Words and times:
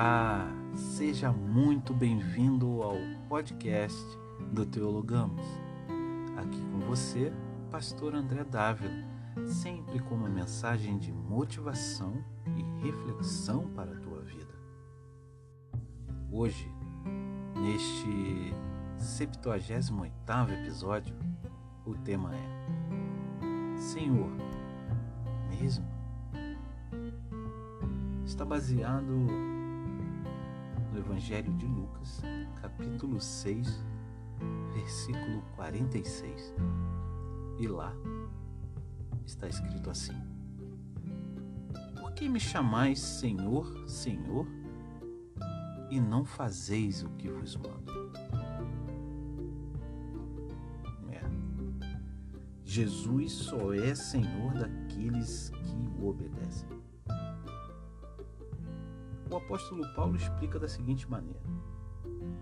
Olá, 0.00 0.46
seja 0.76 1.32
muito 1.32 1.92
bem-vindo 1.92 2.84
ao 2.84 2.94
podcast 3.28 4.00
do 4.52 4.64
Teologamos. 4.64 5.44
Aqui 6.36 6.60
com 6.66 6.78
você, 6.86 7.32
Pastor 7.68 8.14
André 8.14 8.44
Dávila, 8.44 8.92
sempre 9.44 9.98
com 9.98 10.14
uma 10.14 10.28
mensagem 10.28 10.98
de 10.98 11.12
motivação 11.12 12.24
e 12.46 12.86
reflexão 12.86 13.68
para 13.74 13.90
a 13.90 13.96
tua 13.96 14.20
vida. 14.20 14.54
Hoje, 16.30 16.70
neste 17.56 18.54
78 18.98 20.52
episódio, 20.62 21.16
o 21.84 21.96
tema 21.96 22.36
é 22.36 23.76
Senhor, 23.76 24.30
mesmo? 25.50 25.84
Está 28.24 28.44
baseado 28.44 29.57
Evangelho 30.98 31.52
de 31.54 31.66
Lucas, 31.66 32.20
capítulo 32.60 33.20
6, 33.20 33.84
versículo 34.74 35.42
46. 35.54 36.54
E 37.60 37.68
lá 37.68 37.94
está 39.24 39.46
escrito 39.46 39.90
assim: 39.90 40.20
Por 42.00 42.12
que 42.12 42.28
me 42.28 42.40
chamais 42.40 42.98
Senhor, 42.98 43.88
Senhor, 43.88 44.46
e 45.88 46.00
não 46.00 46.24
fazeis 46.24 47.04
o 47.04 47.10
que 47.10 47.28
vos 47.28 47.56
mando? 47.56 47.92
É. 51.10 51.22
Jesus 52.64 53.32
só 53.32 53.72
é 53.72 53.94
Senhor 53.94 54.52
daqueles 54.54 55.50
que 55.50 56.02
o 56.02 56.08
obedecem. 56.08 56.68
O 59.30 59.36
apóstolo 59.36 59.86
Paulo 59.94 60.16
explica 60.16 60.58
da 60.58 60.66
seguinte 60.66 61.08
maneira, 61.10 61.42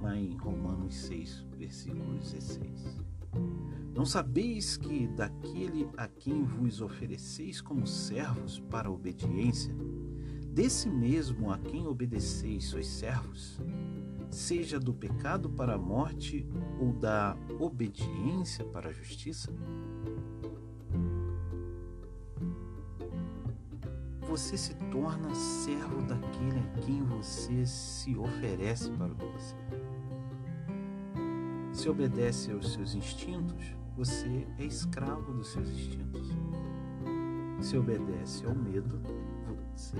lá 0.00 0.16
em 0.16 0.36
Romanos 0.36 0.94
6, 0.94 1.44
versículo 1.56 2.18
16: 2.18 3.00
Não 3.92 4.06
sabeis 4.06 4.76
que 4.76 5.08
daquele 5.08 5.88
a 5.96 6.06
quem 6.06 6.44
vos 6.44 6.80
ofereceis 6.80 7.60
como 7.60 7.84
servos 7.84 8.60
para 8.60 8.88
a 8.88 8.92
obediência, 8.92 9.74
desse 10.52 10.88
mesmo 10.88 11.50
a 11.50 11.58
quem 11.58 11.84
obedeceis 11.84 12.66
sois 12.66 12.86
servos, 12.86 13.60
seja 14.30 14.78
do 14.78 14.94
pecado 14.94 15.50
para 15.50 15.74
a 15.74 15.78
morte 15.78 16.46
ou 16.78 16.92
da 16.92 17.36
obediência 17.58 18.64
para 18.64 18.90
a 18.90 18.92
justiça? 18.92 19.52
Você 24.28 24.58
se 24.58 24.74
torna 24.90 25.34
servo 25.34 26.02
daquele 26.02 26.58
a 26.58 26.80
quem 26.82 27.02
você 27.02 27.64
se 27.64 28.14
oferece 28.14 28.90
para 28.90 29.06
obedecer. 29.06 29.56
Se 31.72 31.88
obedece 31.88 32.52
aos 32.52 32.74
seus 32.74 32.94
instintos, 32.94 33.74
você 33.96 34.46
é 34.58 34.64
escravo 34.64 35.32
dos 35.32 35.48
seus 35.48 35.70
instintos. 35.70 36.28
Se 37.60 37.76
obedece 37.78 38.44
ao 38.44 38.54
medo, 38.54 39.00
você 39.74 39.96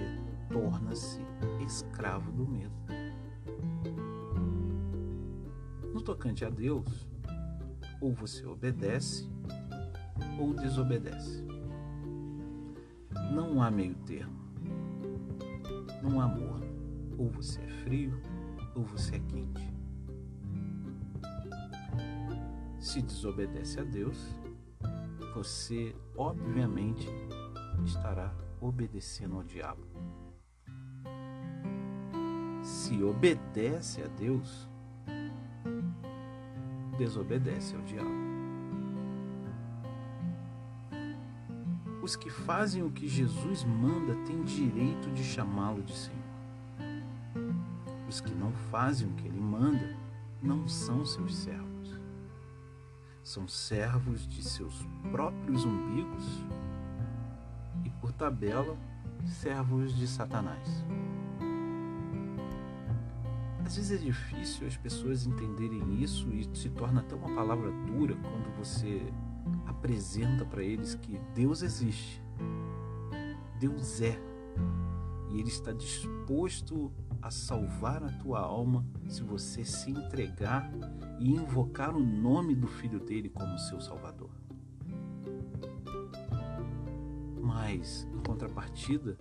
torna-se 0.50 1.22
escravo 1.64 2.30
do 2.30 2.46
medo. 2.46 2.74
No 5.94 6.02
tocante 6.02 6.44
a 6.44 6.50
Deus, 6.50 7.08
ou 7.98 8.12
você 8.12 8.44
obedece 8.44 9.26
ou 10.38 10.52
desobedece. 10.52 11.57
Não 13.30 13.62
há 13.62 13.70
meio 13.70 13.94
termo. 14.06 14.38
Não 16.02 16.20
há 16.20 16.24
amor. 16.24 16.60
Ou 17.16 17.28
você 17.28 17.60
é 17.60 17.68
frio 17.68 18.20
ou 18.74 18.84
você 18.84 19.16
é 19.16 19.18
quente. 19.18 19.74
Se 22.78 23.02
desobedece 23.02 23.80
a 23.80 23.84
Deus, 23.84 24.16
você 25.34 25.94
obviamente 26.16 27.08
estará 27.84 28.32
obedecendo 28.60 29.36
ao 29.36 29.42
diabo. 29.42 29.82
Se 32.62 33.02
obedece 33.02 34.02
a 34.02 34.06
Deus, 34.06 34.68
desobedece 36.98 37.74
ao 37.74 37.82
diabo. 37.82 38.27
Os 42.08 42.16
que 42.16 42.30
fazem 42.30 42.82
o 42.82 42.90
que 42.90 43.06
Jesus 43.06 43.64
manda 43.64 44.14
têm 44.24 44.42
direito 44.42 45.10
de 45.10 45.22
chamá-lo 45.22 45.82
de 45.82 45.94
Senhor. 45.94 46.24
Os 48.08 48.18
que 48.18 48.34
não 48.34 48.50
fazem 48.70 49.06
o 49.06 49.12
que 49.12 49.26
ele 49.26 49.38
manda 49.38 49.94
não 50.40 50.66
são 50.66 51.04
seus 51.04 51.36
servos. 51.36 52.00
São 53.22 53.46
servos 53.46 54.26
de 54.26 54.42
seus 54.42 54.86
próprios 55.12 55.66
umbigos 55.66 56.24
e, 57.84 57.90
por 58.00 58.10
tabela, 58.10 58.74
servos 59.26 59.94
de 59.94 60.08
Satanás. 60.08 60.66
Às 63.66 63.76
vezes 63.76 64.00
é 64.00 64.02
difícil 64.02 64.66
as 64.66 64.78
pessoas 64.78 65.26
entenderem 65.26 66.02
isso 66.02 66.32
e 66.32 66.48
se 66.56 66.70
torna 66.70 67.02
até 67.02 67.14
uma 67.14 67.34
palavra 67.34 67.70
dura 67.70 68.16
quando 68.16 68.56
você 68.56 69.12
apresenta 69.66 70.44
para 70.44 70.62
eles 70.62 70.94
que 70.94 71.18
Deus 71.34 71.62
existe, 71.62 72.22
Deus 73.58 74.00
é, 74.00 74.18
e 75.30 75.38
Ele 75.38 75.48
está 75.48 75.72
disposto 75.72 76.92
a 77.20 77.30
salvar 77.30 78.02
a 78.02 78.12
tua 78.12 78.40
alma 78.40 78.86
se 79.08 79.22
você 79.22 79.64
se 79.64 79.90
entregar 79.90 80.70
e 81.18 81.30
invocar 81.30 81.94
o 81.94 82.00
nome 82.00 82.54
do 82.54 82.66
Filho 82.66 83.00
dele 83.00 83.28
como 83.28 83.58
seu 83.58 83.80
Salvador. 83.80 84.30
Mas, 87.42 88.06
em 88.14 88.20
contrapartida, 88.20 89.18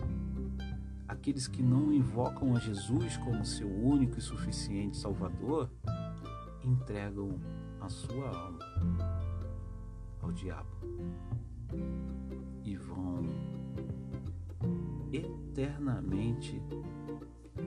aqueles 1.07 1.47
que 1.47 1.63
não 1.63 1.91
invocam 1.91 2.55
a 2.55 2.59
Jesus 2.59 3.17
como 3.17 3.45
seu 3.45 3.67
único 3.67 4.17
e 4.17 4.21
suficiente 4.21 4.97
Salvador 4.97 5.71
entregam 6.63 7.39
a 7.79 7.89
sua 7.89 8.29
alma 8.29 8.59
ao 10.27 10.33
diabo 10.33 10.69
e 12.63 12.75
vão 12.75 13.25
eternamente 15.11 16.61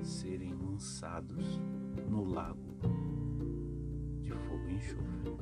serem 0.02 0.52
lançados 0.54 1.58
no 2.08 2.24
lago 2.24 2.78
de 4.20 4.30
fogo 4.30 4.68
e 4.68 4.74
enxofre. 4.74 5.36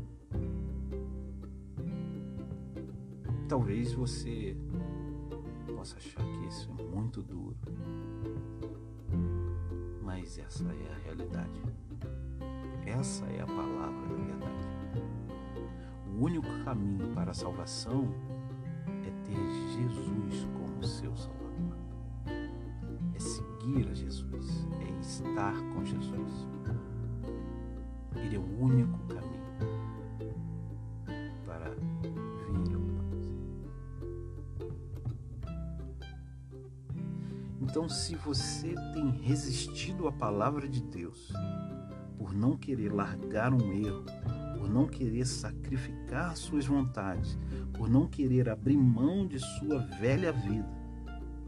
Talvez 3.49 3.93
você 3.95 4.57
possa 5.75 5.97
achar 5.97 6.25
que 6.25 6.47
isso 6.47 6.71
é 6.79 6.83
muito 6.85 7.23
duro, 7.23 7.57
mas 10.03 10.39
essa 10.39 10.65
é 10.65 10.93
a 10.93 10.99
realidade. 11.05 11.63
Essa 12.87 13.25
é 13.27 13.43
a 13.43 13.47
palavra. 13.47 14.08
O 16.19 16.25
único 16.25 16.49
caminho 16.65 17.15
para 17.15 17.31
a 17.31 17.35
salvação 17.35 18.09
é 19.07 19.11
ter 19.25 19.37
Jesus 19.71 20.49
como 20.53 20.85
seu 20.85 21.17
Salvador. 21.17 21.79
É 23.15 23.21
seguir 23.21 23.89
a 23.89 23.95
Jesus, 23.95 24.67
é 24.81 25.01
estar 25.01 25.55
com 25.73 25.85
Jesus. 25.85 26.49
Ele 28.17 28.35
é 28.35 28.39
o 28.39 28.61
único 28.61 28.99
caminho 29.07 29.39
para 31.47 31.71
vir 31.71 32.75
ao 32.75 32.83
Pai. 32.97 33.29
Então, 37.61 37.89
se 37.89 38.17
você 38.17 38.75
tem 38.93 39.09
resistido 39.23 40.09
à 40.09 40.13
palavra 40.13 40.69
de 40.69 40.83
Deus 40.83 41.33
por 42.19 42.35
não 42.35 42.57
querer 42.57 42.93
largar 42.93 43.55
um 43.55 43.73
erro, 43.73 44.05
por 44.59 44.69
não 44.69 44.87
querer 44.87 45.25
sacrificar 45.25 46.37
suas 46.37 46.67
vontades, 46.67 47.39
por 47.75 47.89
não 47.89 48.09
querer 48.09 48.49
abrir 48.49 48.77
mão 48.77 49.27
de 49.27 49.39
sua 49.39 49.79
velha 49.79 50.33
vida, 50.33 50.69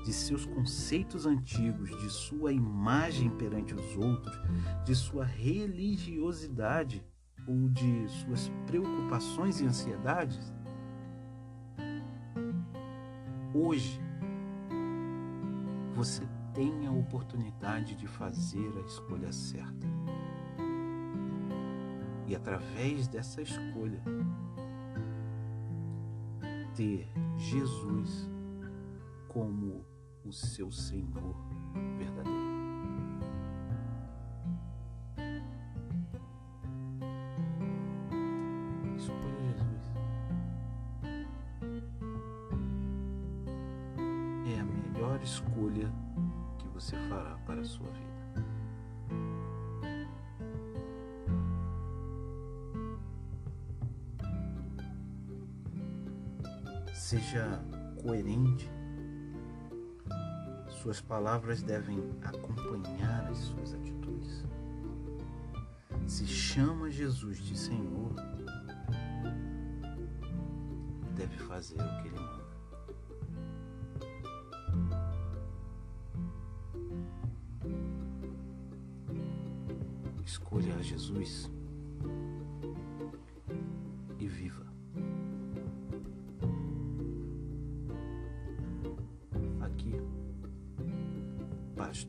de 0.04 0.12
seus 0.12 0.46
conceitos 0.46 1.26
antigos, 1.26 1.90
de 2.00 2.08
sua 2.08 2.52
imagem 2.52 3.28
perante 3.30 3.74
os 3.74 3.96
outros, 3.96 4.38
de 4.84 4.94
sua 4.94 5.24
religiosidade 5.24 7.04
ou 7.46 7.68
de 7.68 8.08
suas 8.08 8.50
preocupações 8.66 9.60
e 9.60 9.66
ansiedades, 9.66 10.54
hoje 13.52 14.00
você 15.94 16.22
tem 16.54 16.86
a 16.86 16.92
oportunidade 16.92 17.94
de 17.96 18.06
fazer 18.06 18.72
a 18.78 18.86
escolha 18.86 19.32
certa 19.32 19.99
e 22.30 22.36
através 22.36 23.08
dessa 23.08 23.42
escolha, 23.42 24.00
ter 26.76 27.12
Jesus 27.36 28.30
como 29.26 29.84
o 30.24 30.32
seu 30.32 30.70
Senhor 30.70 31.34
verdadeiro. 31.98 32.38
Escolha 38.96 39.40
Jesus. 39.48 39.92
É 44.46 44.60
a 44.60 44.64
melhor 44.64 45.20
escolha 45.20 45.92
que 46.60 46.68
você 46.68 46.96
fará 47.08 47.36
para 47.44 47.60
a 47.60 47.64
sua 47.64 47.90
vida. 47.90 48.19
Seja 57.00 57.64
coerente. 58.02 58.70
Suas 60.68 61.00
palavras 61.00 61.62
devem 61.62 61.98
acompanhar 62.22 63.26
as 63.30 63.38
suas 63.38 63.72
atitudes. 63.74 64.44
Se 66.06 66.26
chama 66.26 66.90
Jesus 66.90 67.38
de 67.38 67.58
Senhor, 67.58 68.14
deve 71.16 71.36
fazer 71.38 71.80
o 71.80 72.02
que 72.02 72.08
ele 72.08 72.20
manda. 72.20 72.44
Escolha 80.22 80.80
Jesus 80.82 81.50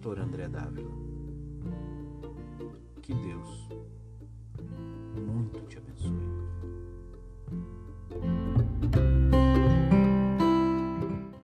Pastor 0.01 0.19
André 0.19 0.47
Dávila. 0.47 0.89
Que 3.03 3.13
Deus 3.13 3.69
muito 5.15 5.59
te 5.67 5.77
abençoe. 5.77 6.41